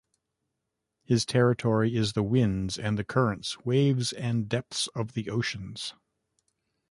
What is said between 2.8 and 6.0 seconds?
the currents, waves and depths of the oceans.